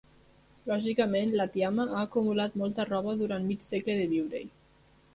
[0.71, 4.47] Lògicament, la tiama ha acumulat molta roba durant mig segle de viure-hi.